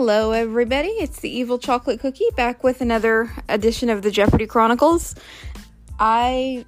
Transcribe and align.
Hello, 0.00 0.30
everybody. 0.30 0.90
It's 0.90 1.18
the 1.18 1.28
Evil 1.28 1.58
Chocolate 1.58 1.98
Cookie 1.98 2.30
back 2.36 2.62
with 2.62 2.80
another 2.80 3.32
edition 3.48 3.90
of 3.90 4.02
the 4.02 4.12
Jeopardy 4.12 4.46
Chronicles. 4.46 5.16
I 5.98 6.66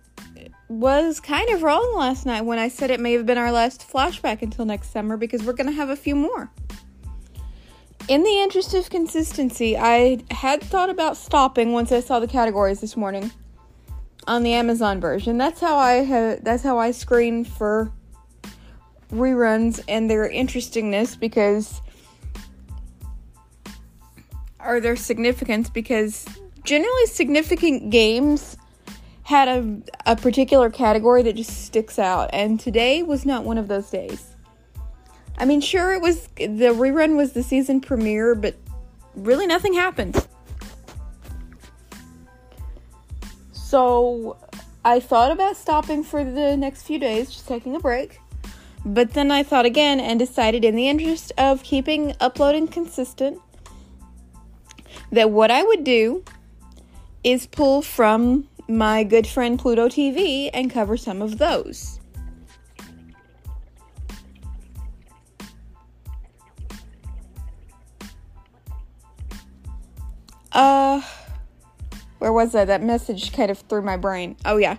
was 0.68 1.20
kind 1.20 1.48
of 1.50 1.62
wrong 1.62 1.94
last 1.94 2.26
night 2.26 2.40
when 2.40 2.58
I 2.58 2.66
said 2.66 2.90
it 2.90 2.98
may 2.98 3.12
have 3.12 3.26
been 3.26 3.38
our 3.38 3.52
last 3.52 3.88
flashback 3.88 4.42
until 4.42 4.64
next 4.64 4.90
summer 4.90 5.16
because 5.16 5.44
we're 5.44 5.52
going 5.52 5.68
to 5.68 5.72
have 5.72 5.90
a 5.90 5.96
few 5.96 6.16
more. 6.16 6.50
In 8.08 8.24
the 8.24 8.42
interest 8.42 8.74
of 8.74 8.90
consistency, 8.90 9.78
I 9.78 10.24
had 10.32 10.60
thought 10.60 10.90
about 10.90 11.16
stopping 11.16 11.72
once 11.72 11.92
I 11.92 12.00
saw 12.00 12.18
the 12.18 12.26
categories 12.26 12.80
this 12.80 12.96
morning 12.96 13.30
on 14.26 14.42
the 14.42 14.54
Amazon 14.54 15.00
version. 15.00 15.38
That's 15.38 15.60
how 15.60 15.76
I 15.76 16.02
ha- 16.02 16.40
that's 16.42 16.64
how 16.64 16.78
I 16.78 16.90
screen 16.90 17.44
for 17.44 17.92
reruns 19.12 19.80
and 19.86 20.10
their 20.10 20.28
interestingness 20.28 21.14
because 21.14 21.80
or 24.64 24.80
their 24.80 24.96
significance 24.96 25.70
because 25.70 26.24
generally 26.64 27.06
significant 27.06 27.90
games 27.90 28.56
had 29.30 29.48
a, 29.48 29.80
a 30.06 30.16
particular 30.16 30.70
category 30.70 31.22
that 31.22 31.36
just 31.36 31.64
sticks 31.64 31.98
out. 31.98 32.30
And 32.32 32.58
today 32.58 33.02
was 33.02 33.24
not 33.24 33.44
one 33.44 33.58
of 33.58 33.68
those 33.68 33.88
days. 33.88 34.34
I 35.38 35.44
mean 35.44 35.60
sure 35.60 35.94
it 35.94 36.02
was 36.02 36.26
the 36.36 36.74
rerun 36.74 37.16
was 37.16 37.32
the 37.32 37.42
season 37.42 37.80
premiere 37.80 38.34
but 38.34 38.56
really 39.14 39.46
nothing 39.46 39.72
happened. 39.72 40.26
So 43.52 44.36
i 44.84 44.98
thought 44.98 45.30
about 45.30 45.56
stopping 45.56 46.02
for 46.02 46.24
the 46.24 46.56
next 46.56 46.82
few 46.82 46.98
days 46.98 47.30
just 47.30 47.46
taking 47.46 47.76
a 47.76 47.80
break. 47.80 48.20
But 48.84 49.12
then 49.14 49.30
i 49.30 49.42
thought 49.42 49.64
again 49.64 50.00
and 50.00 50.18
decided 50.18 50.64
in 50.64 50.74
the 50.74 50.88
interest 50.88 51.32
of 51.38 51.62
keeping 51.62 52.14
uploading 52.20 52.66
consistent 52.66 53.40
that 55.12 55.30
what 55.30 55.50
I 55.50 55.62
would 55.62 55.84
do 55.84 56.24
is 57.22 57.46
pull 57.46 57.82
from 57.82 58.48
my 58.68 59.04
good 59.04 59.26
friend 59.26 59.58
Pluto 59.58 59.88
TV 59.88 60.50
and 60.52 60.70
cover 60.70 60.96
some 60.96 61.20
of 61.22 61.38
those. 61.38 62.00
Uh, 70.52 71.00
where 72.18 72.32
was 72.32 72.52
that? 72.52 72.66
That 72.66 72.82
message 72.82 73.32
kind 73.32 73.50
of 73.50 73.58
threw 73.58 73.82
my 73.82 73.96
brain. 73.96 74.36
Oh, 74.44 74.56
yeah, 74.56 74.76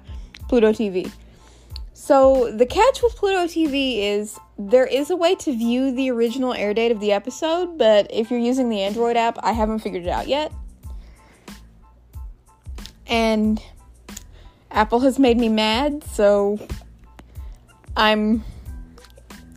Pluto 0.48 0.72
TV. 0.72 1.12
So, 2.04 2.52
the 2.52 2.66
catch 2.66 3.04
with 3.04 3.16
Pluto 3.16 3.46
TV 3.46 4.00
is 4.00 4.40
there 4.58 4.88
is 4.88 5.12
a 5.12 5.16
way 5.16 5.36
to 5.36 5.56
view 5.56 5.92
the 5.92 6.10
original 6.10 6.52
air 6.52 6.74
date 6.74 6.92
of 6.92 7.00
the 7.00 7.12
episode, 7.12 7.78
but 7.78 8.08
if 8.10 8.32
you're 8.32 8.40
using 8.40 8.70
the 8.70 8.82
Android 8.82 9.16
app, 9.16 9.38
I 9.44 9.52
haven't 9.52 9.80
figured 9.80 10.08
it 10.08 10.10
out 10.10 10.28
yet. 10.28 10.52
And 13.06 13.62
Apple 14.72 15.02
has 15.02 15.20
made 15.20 15.38
me 15.38 15.48
mad, 15.48 16.04
so 16.06 16.60
I'm 17.96 18.44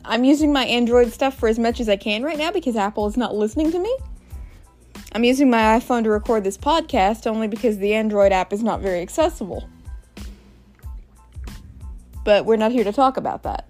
I'm 0.05 0.25
using 0.25 0.53
my 0.53 0.67
Android 0.67 1.15
stuff 1.15 1.39
for 1.39 1.49
as 1.49 1.59
much 1.59 1.81
as 1.81 1.89
I 1.89 1.97
can 1.97 2.23
right 2.23 2.37
now 2.37 2.53
because 2.53 2.77
Apple 2.77 3.07
is 3.07 3.17
not 3.17 3.35
listening 3.35 3.73
to 3.73 3.79
me. 3.79 3.97
I'm 5.13 5.25
using 5.25 5.49
my 5.49 5.81
iPhone 5.81 6.05
to 6.05 6.11
record 6.11 6.45
this 6.45 6.59
podcast 6.59 7.27
only 7.27 7.49
because 7.49 7.79
the 7.79 7.95
Android 7.95 8.33
app 8.33 8.53
is 8.53 8.63
not 8.63 8.83
very 8.83 9.01
accessible 9.01 9.67
but 12.25 12.45
we're 12.45 12.57
not 12.57 12.73
here 12.73 12.85
to 12.85 12.93
talk 12.93 13.17
about 13.17 13.45
that. 13.45 13.69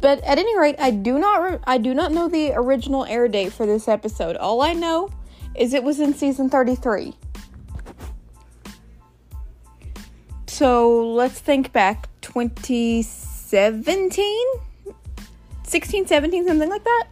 But 0.00 0.22
at 0.24 0.38
any 0.38 0.58
rate, 0.58 0.76
I 0.78 0.90
do 0.90 1.18
not 1.18 1.42
re- 1.42 1.58
I 1.64 1.76
do 1.78 1.92
not 1.92 2.12
know 2.12 2.28
the 2.28 2.52
original 2.54 3.04
air 3.04 3.28
date 3.28 3.52
for 3.52 3.66
this 3.66 3.88
episode. 3.88 4.36
All 4.36 4.62
I 4.62 4.72
know 4.72 5.10
is 5.56 5.74
it 5.74 5.82
was 5.82 5.98
in 6.00 6.14
season 6.14 6.48
33. 6.48 7.14
So, 10.46 11.12
let's 11.12 11.38
think 11.38 11.72
back 11.72 12.08
2017 12.20 14.46
16 15.64 16.06
17 16.06 16.46
something 16.46 16.68
like 16.68 16.84
that. 16.84 17.06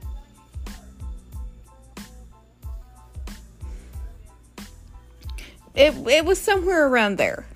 It, 5.74 5.94
it 6.08 6.24
was 6.24 6.40
somewhere 6.40 6.86
around 6.88 7.18
there. 7.18 7.46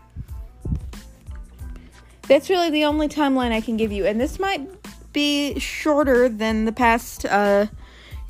That's 2.31 2.49
really 2.49 2.71
the 2.71 2.85
only 2.85 3.09
timeline 3.09 3.51
I 3.51 3.61
can 3.61 3.77
give 3.77 3.91
you. 3.91 4.07
And 4.07 4.21
this 4.21 4.39
might 4.39 4.61
be 5.13 5.59
shorter 5.59 6.29
than 6.29 6.65
the 6.65 6.71
past 6.71 7.27
uh, 7.27 7.67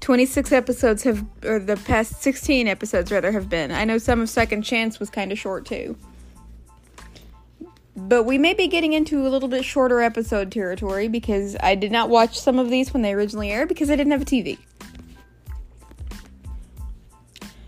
26 0.01 0.53
episodes 0.53 1.03
have, 1.03 1.23
or 1.45 1.59
the 1.59 1.77
past 1.77 2.23
16 2.23 2.67
episodes 2.67 3.13
rather, 3.13 3.31
have 3.31 3.51
been. 3.51 3.71
I 3.71 3.85
know 3.85 3.99
some 3.99 4.23
of 4.23 4.31
Second 4.31 4.63
Chance 4.63 5.01
was 5.01 5.11
kind 5.11 5.31
of 5.31 5.39
short 5.39 5.67
too. 5.67 5.99
But 7.95 8.23
we 8.23 8.39
may 8.39 8.55
be 8.55 8.69
getting 8.69 8.95
into 8.95 9.27
a 9.27 9.29
little 9.29 9.51
bit 9.51 9.67
shorter 9.67 10.01
episode 10.01 10.51
territory 10.51 11.07
because 11.07 11.55
I 11.63 11.75
did 11.75 11.93
not 11.93 12.09
watch 12.09 12.41
some 12.41 12.59
of 12.59 12.71
these 12.71 12.95
when 12.95 13.03
they 13.03 13.13
originally 13.13 13.51
aired 13.51 13.69
because 13.69 13.91
I 13.91 13.97
didn't 13.97 14.13
have 14.13 14.23
a 14.23 14.25
TV. 14.25 14.57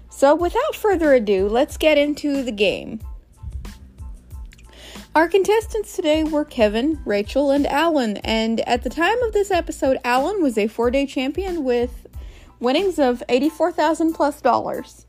So, 0.09 0.35
without 0.35 0.75
further 0.75 1.13
ado, 1.13 1.47
let's 1.47 1.77
get 1.77 1.99
into 1.99 2.43
the 2.43 2.53
game. 2.53 3.01
Our 5.15 5.29
contestants 5.29 5.95
today 5.95 6.25
were 6.25 6.47
Kevin, 6.47 7.03
Rachel, 7.05 7.51
and 7.51 7.67
Alan, 7.67 8.17
and 8.19 8.61
at 8.61 8.83
the 8.83 8.89
time 8.89 9.23
of 9.25 9.35
this 9.35 9.51
episode, 9.51 9.99
Alan 10.05 10.41
was 10.41 10.57
a 10.57 10.69
four 10.69 10.91
day 10.91 11.05
champion 11.05 11.65
with 11.65 12.07
winnings 12.61 12.99
of 12.99 13.23
84,000 13.29 14.15
plus 14.15 14.41
dollars. 14.41 15.05
dollars. 15.05 15.07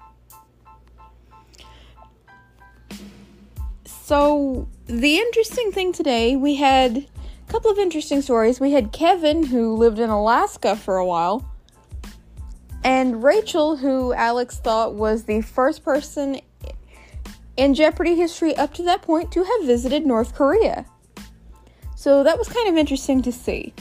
So, 3.86 4.68
the 4.88 5.20
interesting 5.20 5.72
thing 5.72 5.94
today, 5.94 6.36
we 6.36 6.56
had 6.56 6.98
a 6.98 7.52
couple 7.52 7.72
of 7.72 7.80
interesting 7.80 8.22
stories. 8.22 8.60
We 8.60 8.74
had 8.74 8.92
Kevin, 8.92 9.46
who 9.46 9.74
lived 9.74 10.00
in 10.00 10.10
Alaska 10.10 10.76
for 10.76 10.98
a 10.98 11.06
while, 11.06 11.50
and 12.84 13.24
Rachel, 13.24 13.78
who 13.78 14.12
Alex 14.12 14.58
thought 14.58 14.96
was 14.96 15.24
the 15.24 15.40
first 15.40 15.82
person 15.82 16.42
in 17.58 17.74
Jeopardy 17.74 18.16
history 18.16 18.56
up 18.56 18.74
to 18.76 18.84
that 18.84 19.02
point 19.02 19.32
to 19.32 19.44
have 19.44 19.66
visited 19.66 20.06
North 20.06 20.34
Korea. 20.36 20.86
So 21.96 22.24
that 22.24 22.38
was 22.38 22.50
kind 22.50 22.68
of 22.68 22.78
interesting 22.78 23.22
to 23.22 23.32
see. 23.32 23.74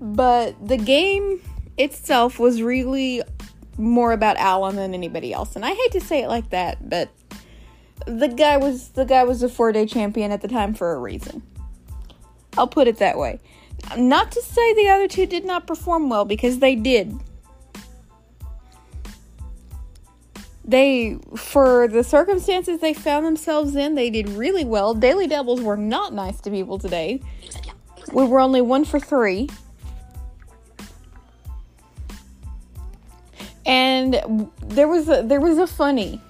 But 0.00 0.66
the 0.66 0.76
game 0.76 1.40
itself 1.78 2.38
was 2.38 2.60
really 2.60 3.22
more 3.78 4.12
about 4.12 4.36
Alan 4.36 4.76
than 4.76 4.94
anybody 4.94 5.32
else. 5.32 5.56
And 5.56 5.64
I 5.64 5.72
hate 5.72 5.92
to 5.92 6.00
say 6.00 6.22
it 6.22 6.28
like 6.28 6.50
that, 6.50 6.88
but 6.88 7.08
the 8.06 8.28
guy 8.28 8.56
was 8.56 8.90
the 8.90 9.04
guy 9.04 9.24
was 9.24 9.42
a 9.42 9.48
4-day 9.48 9.86
champion 9.86 10.32
at 10.32 10.42
the 10.42 10.48
time 10.48 10.74
for 10.74 10.92
a 10.92 10.98
reason. 10.98 11.42
I'll 12.58 12.68
put 12.68 12.88
it 12.88 12.98
that 12.98 13.16
way. 13.16 13.38
Not 13.96 14.32
to 14.32 14.42
say 14.42 14.74
the 14.74 14.88
other 14.88 15.08
two 15.08 15.26
did 15.26 15.44
not 15.44 15.66
perform 15.66 16.08
well 16.08 16.24
because 16.24 16.58
they 16.58 16.74
did. 16.74 17.18
They 20.64 21.18
for 21.36 21.88
the 21.88 22.04
circumstances 22.04 22.80
they 22.80 22.94
found 22.94 23.26
themselves 23.26 23.74
in 23.74 23.94
they 23.94 24.10
did 24.10 24.28
really 24.28 24.64
well. 24.64 24.94
Daily 24.94 25.26
doubles 25.26 25.60
were 25.60 25.76
not 25.76 26.12
nice 26.12 26.40
to 26.42 26.50
people 26.50 26.78
today. 26.78 27.20
We 28.12 28.24
were 28.24 28.40
only 28.40 28.60
one 28.60 28.84
for 28.84 29.00
three. 29.00 29.48
And 33.66 34.50
there 34.60 34.88
was 34.88 35.08
a 35.08 35.22
there 35.22 35.40
was 35.40 35.58
a 35.58 35.66
funny. 35.66 36.20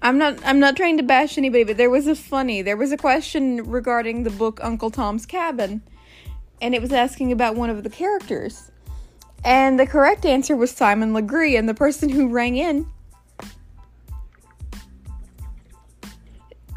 I'm 0.00 0.16
not 0.16 0.38
i'm 0.44 0.60
not 0.60 0.76
trying 0.76 0.96
to 0.98 1.02
bash 1.02 1.38
anybody 1.38 1.64
but 1.64 1.76
there 1.76 1.90
was 1.90 2.06
a 2.06 2.14
funny. 2.14 2.62
There 2.62 2.76
was 2.76 2.92
a 2.92 2.96
question 2.96 3.64
regarding 3.64 4.22
the 4.22 4.30
book 4.30 4.60
uncle 4.62 4.90
tom's 4.90 5.26
cabin 5.26 5.82
and 6.60 6.74
it 6.74 6.80
was 6.80 6.92
asking 6.92 7.32
about 7.32 7.56
one 7.56 7.70
of 7.70 7.82
the 7.82 7.90
characters 7.90 8.67
and 9.44 9.78
the 9.78 9.86
correct 9.86 10.26
answer 10.26 10.56
was 10.56 10.70
Simon 10.70 11.14
Legree, 11.14 11.56
and 11.56 11.68
the 11.68 11.74
person 11.74 12.08
who 12.08 12.28
rang 12.28 12.56
in 12.56 12.86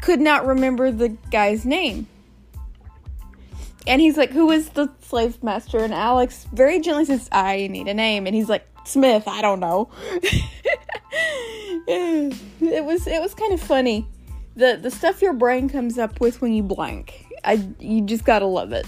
could 0.00 0.20
not 0.20 0.46
remember 0.46 0.90
the 0.90 1.10
guy's 1.30 1.64
name. 1.64 2.06
And 3.86 4.00
he's 4.00 4.16
like, 4.16 4.30
Who 4.30 4.50
is 4.50 4.70
the 4.70 4.90
slave 5.00 5.42
master? 5.42 5.78
And 5.78 5.94
Alex 5.94 6.46
very 6.52 6.80
gently 6.80 7.04
says, 7.06 7.28
I 7.32 7.66
need 7.68 7.88
a 7.88 7.94
name. 7.94 8.26
And 8.26 8.34
he's 8.34 8.48
like, 8.48 8.66
Smith, 8.84 9.26
I 9.26 9.42
don't 9.42 9.60
know. 9.60 9.90
it 11.86 12.84
was 12.84 13.06
it 13.06 13.20
was 13.20 13.34
kind 13.34 13.52
of 13.52 13.60
funny. 13.60 14.06
The 14.56 14.78
the 14.80 14.90
stuff 14.90 15.22
your 15.22 15.32
brain 15.32 15.68
comes 15.68 15.98
up 15.98 16.20
with 16.20 16.40
when 16.40 16.52
you 16.52 16.62
blank. 16.62 17.26
I 17.44 17.64
you 17.78 18.02
just 18.02 18.24
gotta 18.24 18.46
love 18.46 18.72
it. 18.72 18.86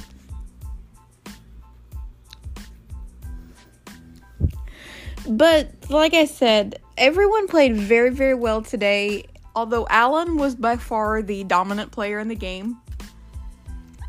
But 5.29 5.71
like 5.88 6.15
I 6.15 6.26
said, 6.26 6.81
everyone 6.97 7.49
played 7.49 7.76
very, 7.76 8.11
very 8.11 8.35
well 8.35 8.62
today. 8.62 9.25
Although 9.56 9.87
Alan 9.88 10.37
was 10.37 10.55
by 10.55 10.76
far 10.76 11.23
the 11.23 11.44
dominant 11.44 11.93
player 11.93 12.19
in 12.19 12.29
the 12.29 12.35
game 12.35 12.79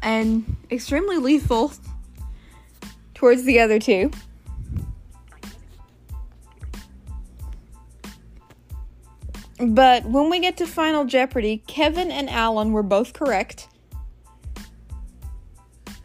and 0.02 0.56
extremely 0.72 1.18
lethal 1.18 1.72
towards 3.14 3.44
the 3.44 3.60
other 3.60 3.80
two. 3.80 4.12
But 9.60 10.06
when 10.06 10.30
we 10.30 10.40
get 10.40 10.58
to 10.58 10.68
Final 10.68 11.06
Jeopardy, 11.06 11.64
Kevin 11.66 12.12
and 12.12 12.30
Alan 12.30 12.72
were 12.72 12.84
both 12.84 13.14
correct. 13.14 13.68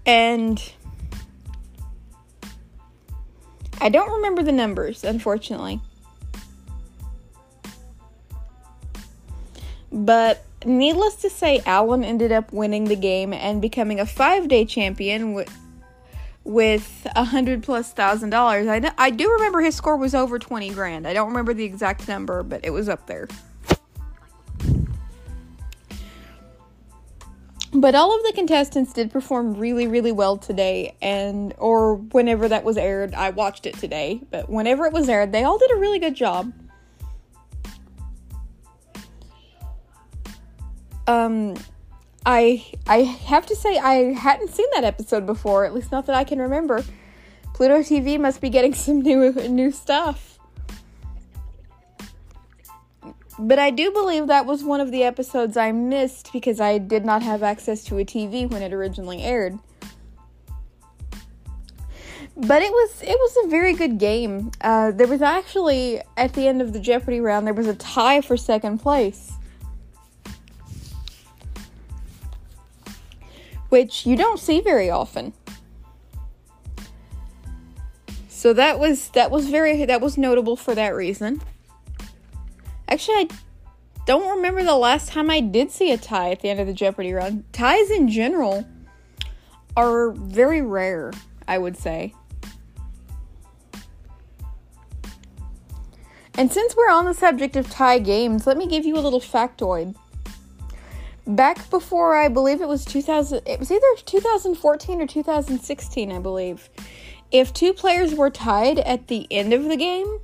And 0.06 0.62
I 3.80 3.88
don't 3.88 4.12
remember 4.12 4.42
the 4.42 4.52
numbers, 4.52 5.04
unfortunately. 5.04 5.80
But 9.92 10.44
needless 10.64 11.16
to 11.16 11.30
say, 11.30 11.62
Alan 11.66 12.04
ended 12.04 12.30
up 12.30 12.52
winning 12.52 12.84
the 12.84 12.96
game 12.96 13.32
and 13.32 13.60
becoming 13.60 13.98
a 13.98 14.06
five 14.06 14.48
day 14.48 14.64
champion 14.64 15.32
with 15.32 15.56
with 16.44 17.06
a 17.14 17.24
hundred 17.24 17.62
plus 17.62 17.92
thousand 17.92 18.30
dollars. 18.30 18.66
I, 18.66 18.92
I 18.98 19.10
do 19.10 19.30
remember 19.32 19.60
his 19.60 19.74
score 19.74 19.96
was 19.96 20.14
over 20.14 20.38
20 20.38 20.70
grand. 20.70 21.06
I 21.06 21.12
don't 21.12 21.28
remember 21.28 21.54
the 21.54 21.64
exact 21.64 22.08
number, 22.08 22.42
but 22.42 22.64
it 22.64 22.70
was 22.70 22.88
up 22.88 23.06
there. 23.06 23.28
But 27.80 27.94
all 27.94 28.14
of 28.14 28.22
the 28.24 28.32
contestants 28.34 28.92
did 28.92 29.10
perform 29.10 29.54
really, 29.54 29.86
really 29.86 30.12
well 30.12 30.36
today, 30.36 30.94
and 31.00 31.54
or 31.56 31.94
whenever 31.94 32.46
that 32.46 32.62
was 32.62 32.76
aired, 32.76 33.14
I 33.14 33.30
watched 33.30 33.64
it 33.64 33.72
today. 33.78 34.20
But 34.30 34.50
whenever 34.50 34.84
it 34.84 34.92
was 34.92 35.08
aired, 35.08 35.32
they 35.32 35.44
all 35.44 35.56
did 35.56 35.70
a 35.70 35.76
really 35.76 35.98
good 35.98 36.14
job. 36.14 36.52
Um, 41.06 41.54
I 42.26 42.66
I 42.86 42.98
have 42.98 43.46
to 43.46 43.56
say 43.56 43.78
I 43.78 44.12
hadn't 44.12 44.50
seen 44.50 44.66
that 44.74 44.84
episode 44.84 45.24
before, 45.24 45.64
at 45.64 45.72
least 45.72 45.90
not 45.90 46.04
that 46.04 46.14
I 46.14 46.24
can 46.24 46.38
remember. 46.38 46.84
Pluto 47.54 47.78
TV 47.78 48.20
must 48.20 48.42
be 48.42 48.50
getting 48.50 48.74
some 48.86 49.00
new 49.00 49.32
new 49.32 49.72
stuff. 49.72 50.38
But 53.42 53.58
I 53.58 53.70
do 53.70 53.90
believe 53.90 54.26
that 54.26 54.44
was 54.44 54.62
one 54.62 54.82
of 54.82 54.90
the 54.90 55.02
episodes 55.02 55.56
I 55.56 55.72
missed 55.72 56.30
because 56.30 56.60
I 56.60 56.76
did 56.76 57.06
not 57.06 57.22
have 57.22 57.42
access 57.42 57.82
to 57.84 57.96
a 57.96 58.04
TV 58.04 58.48
when 58.48 58.60
it 58.60 58.70
originally 58.70 59.22
aired. 59.22 59.58
But 62.36 62.60
it 62.60 62.70
was 62.70 63.02
it 63.02 63.16
was 63.18 63.46
a 63.46 63.48
very 63.48 63.72
good 63.72 63.98
game. 63.98 64.50
Uh, 64.60 64.90
there 64.90 65.06
was 65.06 65.22
actually 65.22 66.02
at 66.18 66.34
the 66.34 66.48
end 66.48 66.60
of 66.60 66.74
the 66.74 66.80
Jeopardy 66.80 67.18
round 67.18 67.46
there 67.46 67.54
was 67.54 67.66
a 67.66 67.74
tie 67.74 68.20
for 68.20 68.36
second 68.36 68.78
place, 68.78 69.32
which 73.70 74.04
you 74.04 74.16
don't 74.16 74.38
see 74.38 74.60
very 74.60 74.90
often. 74.90 75.32
So 78.28 78.52
that 78.52 78.78
was 78.78 79.08
that 79.10 79.30
was 79.30 79.48
very 79.48 79.86
that 79.86 80.02
was 80.02 80.18
notable 80.18 80.56
for 80.56 80.74
that 80.74 80.94
reason. 80.94 81.40
Actually, 82.90 83.14
I 83.14 83.28
don't 84.04 84.36
remember 84.36 84.64
the 84.64 84.76
last 84.76 85.08
time 85.08 85.30
I 85.30 85.40
did 85.40 85.70
see 85.70 85.92
a 85.92 85.96
tie 85.96 86.30
at 86.30 86.40
the 86.40 86.48
end 86.48 86.58
of 86.58 86.66
the 86.66 86.72
Jeopardy 86.72 87.12
run. 87.12 87.44
Ties 87.52 87.90
in 87.90 88.08
general 88.08 88.66
are 89.76 90.10
very 90.10 90.62
rare, 90.62 91.12
I 91.46 91.58
would 91.58 91.76
say. 91.76 92.14
And 96.34 96.50
since 96.52 96.74
we're 96.74 96.90
on 96.90 97.04
the 97.04 97.14
subject 97.14 97.54
of 97.56 97.70
tie 97.70 97.98
games, 97.98 98.46
let 98.46 98.56
me 98.56 98.66
give 98.66 98.84
you 98.84 98.96
a 98.96 99.00
little 99.00 99.20
factoid. 99.20 99.94
Back 101.26 101.68
before 101.70 102.16
I 102.16 102.28
believe 102.28 102.60
it 102.60 102.68
was 102.68 102.84
2000 102.84 103.42
it 103.46 103.60
was 103.60 103.70
either 103.70 103.86
2014 104.04 105.02
or 105.02 105.06
2016, 105.06 106.10
I 106.10 106.18
believe. 106.18 106.70
If 107.30 107.52
two 107.52 107.72
players 107.72 108.14
were 108.14 108.30
tied 108.30 108.80
at 108.80 109.06
the 109.06 109.28
end 109.30 109.52
of 109.52 109.64
the 109.64 109.76
game, 109.76 110.20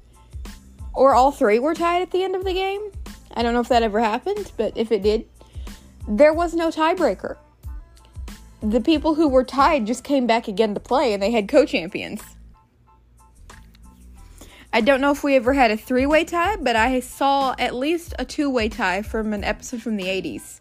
or 0.97 1.15
all 1.15 1.31
three 1.31 1.59
were 1.59 1.75
tied 1.75 2.03
at 2.03 2.11
the 2.11 2.25
end 2.25 2.35
of 2.35 2.45
the 2.45 2.55
game. 2.55 2.91
I 3.35 3.43
don't 3.43 3.55
know 3.55 3.61
if 3.61 3.69
that 3.69 3.83
ever 3.83 4.01
happened, 4.01 4.51
but 4.57 4.77
if 4.77 4.91
it 4.91 5.03
did, 5.03 5.27
there 6.09 6.33
was 6.33 6.55
no 6.55 6.71
tiebreaker. 6.71 7.37
The 8.63 8.81
people 8.81 9.15
who 9.15 9.29
were 9.29 9.45
tied 9.45 9.87
just 9.87 10.03
came 10.03 10.27
back 10.27 10.49
again 10.49 10.75
to 10.75 10.81
play 10.81 11.13
and 11.13 11.23
they 11.23 11.31
had 11.31 11.49
co 11.49 11.67
champions. 11.67 12.23
I 14.73 14.81
don't 14.81 15.01
know 15.01 15.11
if 15.11 15.23
we 15.23 15.37
ever 15.37 15.53
had 15.53 15.71
a 15.71 15.77
three 15.77 16.07
way 16.07 16.25
tie, 16.25 16.57
but 16.57 16.77
I 16.77 17.01
saw 17.01 17.55
at 17.59 17.75
least 17.75 18.15
a 18.19 18.25
two 18.25 18.51
way 18.51 18.69
tie 18.69 19.03
from 19.03 19.33
an 19.33 19.45
episode 19.45 19.83
from 19.83 19.97
the 19.97 20.05
80s. 20.05 20.61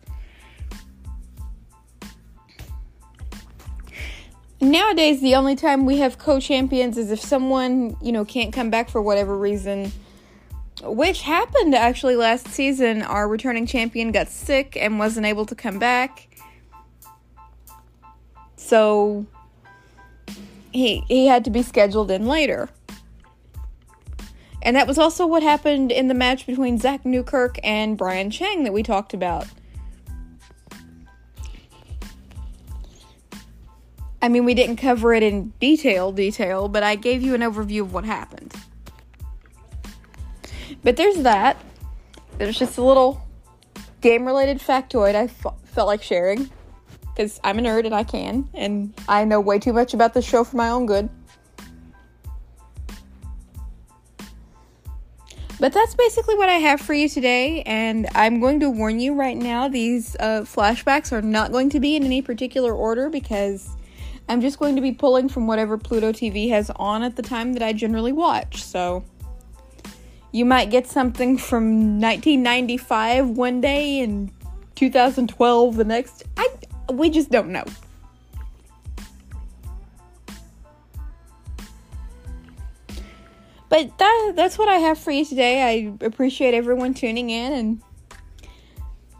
Nowadays, 4.61 5.21
the 5.21 5.35
only 5.35 5.55
time 5.55 5.85
we 5.85 5.97
have 5.97 6.17
co 6.17 6.39
champions 6.39 6.97
is 6.97 7.11
if 7.11 7.21
someone, 7.21 7.95
you 8.01 8.11
know, 8.11 8.25
can't 8.25 8.53
come 8.53 8.69
back 8.69 8.89
for 8.89 9.01
whatever 9.01 9.37
reason 9.37 9.91
which 10.83 11.21
happened 11.21 11.75
actually 11.75 12.15
last 12.15 12.47
season. 12.47 13.01
Our 13.01 13.27
returning 13.27 13.65
champion 13.65 14.11
got 14.11 14.27
sick 14.27 14.77
and 14.79 14.99
wasn't 14.99 15.25
able 15.25 15.45
to 15.45 15.55
come 15.55 15.79
back. 15.79 16.27
So 18.55 19.25
he 20.71 21.03
he 21.07 21.27
had 21.27 21.45
to 21.45 21.51
be 21.51 21.63
scheduled 21.63 22.11
in 22.11 22.25
later. 22.27 22.69
And 24.61 24.75
that 24.75 24.87
was 24.87 24.97
also 24.97 25.27
what 25.27 25.43
happened 25.43 25.91
in 25.91 26.07
the 26.07 26.15
match 26.15 26.47
between 26.47 26.79
Zach 26.79 27.05
Newkirk 27.05 27.59
and 27.63 27.95
Brian 27.95 28.31
Chang 28.31 28.63
that 28.63 28.73
we 28.73 28.81
talked 28.81 29.13
about. 29.13 29.45
I 34.23 34.27
mean, 34.27 34.43
we 34.43 34.55
didn't 34.55 34.77
cover 34.77 35.13
it 35.13 35.21
in 35.21 35.53
detail, 35.59 36.11
detail, 36.11 36.67
but 36.67 36.81
I 36.81 36.95
gave 36.95 37.21
you 37.21 37.35
an 37.35 37.41
overview 37.41 37.81
of 37.81 37.93
what 37.93 38.05
happened. 38.05 38.55
But 40.85 40.97
there's 40.97 41.17
that. 41.23 41.57
There's 42.37 42.59
just 42.59 42.77
a 42.77 42.83
little 42.83 43.19
game 44.01 44.23
related 44.23 44.59
factoid 44.59 45.15
I 45.15 45.23
f- 45.23 45.55
felt 45.65 45.87
like 45.87 46.03
sharing. 46.03 46.49
Because 47.01 47.39
I'm 47.43 47.57
a 47.57 47.61
nerd 47.63 47.85
and 47.85 47.95
I 47.95 48.03
can, 48.03 48.49
and 48.53 48.93
I 49.07 49.23
know 49.25 49.39
way 49.39 49.57
too 49.57 49.73
much 49.73 49.93
about 49.93 50.13
this 50.13 50.25
show 50.25 50.43
for 50.43 50.57
my 50.57 50.69
own 50.69 50.85
good. 50.85 51.09
But 55.59 55.73
that's 55.73 55.95
basically 55.95 56.35
what 56.35 56.49
I 56.49 56.55
have 56.55 56.81
for 56.81 56.93
you 56.93 57.07
today, 57.09 57.63
and 57.63 58.07
I'm 58.13 58.39
going 58.41 58.59
to 58.59 58.69
warn 58.69 58.99
you 58.99 59.15
right 59.15 59.37
now 59.37 59.69
these 59.69 60.15
uh, 60.19 60.41
flashbacks 60.41 61.13
are 61.13 61.21
not 61.21 61.53
going 61.53 61.69
to 61.71 61.79
be 61.79 61.95
in 61.95 62.03
any 62.03 62.21
particular 62.21 62.73
order 62.73 63.09
because 63.09 63.69
I'm 64.27 64.41
just 64.41 64.59
going 64.59 64.75
to 64.75 64.81
be 64.81 64.91
pulling 64.91 65.29
from 65.29 65.47
whatever 65.47 65.77
Pluto 65.77 66.11
TV 66.11 66.49
has 66.49 66.69
on 66.75 67.01
at 67.01 67.15
the 67.15 67.23
time 67.23 67.53
that 67.53 67.63
I 67.63 67.71
generally 67.71 68.11
watch. 68.11 68.61
So 68.61 69.05
you 70.35 70.43
might 70.43 70.69
get 70.69 70.85
something 70.85 71.37
from 71.37 72.01
1995 72.01 73.29
one 73.29 73.61
day 73.61 74.01
and 74.01 74.29
2012 74.75 75.77
the 75.77 75.85
next. 75.85 76.23
I 76.35 76.49
we 76.91 77.09
just 77.09 77.31
don't 77.31 77.51
know. 77.53 77.63
But 83.69 83.97
that 83.97 84.33
that's 84.35 84.57
what 84.57 84.67
I 84.67 84.75
have 84.75 84.97
for 84.97 85.11
you 85.11 85.23
today. 85.23 85.63
I 85.63 86.05
appreciate 86.05 86.53
everyone 86.53 86.93
tuning 86.93 87.29
in 87.29 87.53
and 87.53 87.81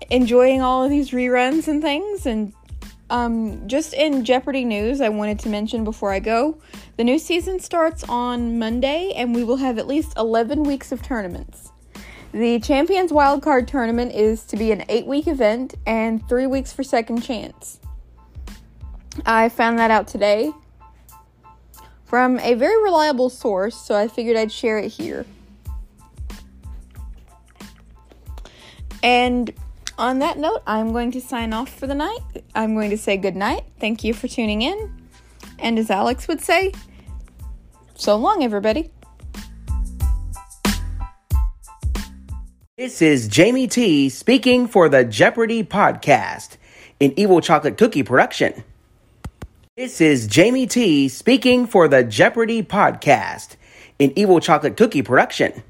enjoying 0.10 0.62
all 0.62 0.84
of 0.84 0.90
these 0.90 1.12
reruns 1.12 1.70
and 1.70 1.82
things 1.82 2.26
and 2.26 2.52
um, 3.10 3.68
just 3.68 3.94
in 3.94 4.26
Jeopardy 4.26 4.66
news, 4.66 5.02
I 5.02 5.10
wanted 5.10 5.40
to 5.40 5.50
mention 5.50 5.84
before 5.84 6.12
I 6.12 6.20
go 6.20 6.58
the 6.98 7.04
new 7.04 7.20
season 7.20 7.60
starts 7.60 8.04
on 8.06 8.58
Monday, 8.58 9.12
and 9.16 9.36
we 9.36 9.44
will 9.44 9.58
have 9.58 9.78
at 9.78 9.88
least 9.88 10.18
11 10.18 10.64
weeks 10.64 10.92
of 10.92 11.04
tournaments. 11.04 11.72
The 12.32 12.60
Champions 12.60 13.12
Wildcard 13.12 13.68
Tournament 13.68 14.14
is 14.14 14.44
to 14.46 14.58
be 14.58 14.72
an 14.72 14.84
eight 14.90 15.06
week 15.06 15.28
event 15.28 15.76
and 15.86 16.28
three 16.28 16.48
weeks 16.48 16.74
for 16.74 16.84
second 16.84 17.22
chance. 17.22 17.80
I 19.26 19.50
found 19.50 19.80
that 19.80 19.92
out 19.92 20.08
today 20.08 20.52
from 22.06 22.40
a 22.40 22.56
very 22.56 22.82
reliable 22.84 23.30
source, 23.30 23.76
so 23.76 23.96
I 23.96 24.08
figured 24.08 24.36
I'd 24.36 24.52
share 24.52 24.78
it 24.78 24.90
here. 24.90 25.26
And 29.02 29.54
on 29.98 30.20
that 30.20 30.38
note, 30.38 30.62
I'm 30.68 30.92
going 30.92 31.12
to 31.12 31.22
sign 31.22 31.54
off 31.54 31.70
for 31.70 31.88
the 31.88 31.96
night. 31.96 32.20
I'm 32.54 32.74
going 32.74 32.90
to 32.90 32.98
say 32.98 33.18
good 33.18 33.36
night. 33.36 33.64
Thank 33.80 34.04
you 34.04 34.14
for 34.14 34.28
tuning 34.28 34.62
in. 34.62 34.94
And 35.60 35.80
as 35.80 35.90
Alex 35.90 36.28
would 36.28 36.42
say, 36.42 36.74
so 37.96 38.16
long, 38.16 38.44
everybody. 38.44 38.92
This 42.78 43.02
is 43.02 43.30
Jamie 43.30 43.68
T 43.68 44.10
speaking 44.10 44.68
for 44.68 44.90
the 44.90 45.06
Jeopardy 45.06 45.64
podcast, 45.64 46.58
an 47.00 47.14
Evil 47.16 47.40
Chocolate 47.40 47.78
Cookie 47.78 48.04
production. 48.04 48.66
This 49.78 50.02
is 50.02 50.28
Jamie 50.28 50.68
T 50.68 51.08
speaking 51.08 51.68
for 51.68 51.88
the 51.88 52.04
Jeopardy 52.04 52.64
podcast, 52.64 53.56
an 54.00 54.12
Evil 54.18 54.42
Chocolate 54.42 54.76
Cookie 54.76 55.02
production. 55.02 55.64